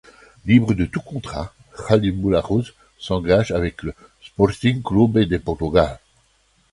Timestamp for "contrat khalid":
1.01-2.19